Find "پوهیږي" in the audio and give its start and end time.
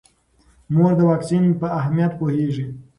2.19-2.65